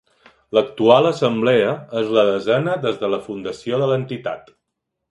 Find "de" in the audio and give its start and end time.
3.05-3.13, 3.85-3.93